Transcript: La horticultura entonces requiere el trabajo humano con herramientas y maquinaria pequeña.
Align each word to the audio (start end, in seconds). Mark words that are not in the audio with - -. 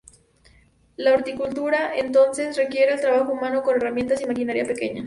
La 0.95 1.13
horticultura 1.13 1.95
entonces 1.95 2.57
requiere 2.57 2.91
el 2.93 3.01
trabajo 3.01 3.33
humano 3.33 3.61
con 3.61 3.75
herramientas 3.75 4.19
y 4.21 4.25
maquinaria 4.25 4.65
pequeña. 4.65 4.99